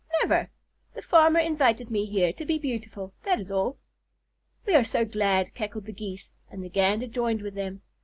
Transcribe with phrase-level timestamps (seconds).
[0.19, 0.49] Never.
[0.95, 3.77] The farmer invited me here to be beautiful, that is all."
[4.65, 7.83] "We are so glad," cackled the Geese, and the Gander joined with them.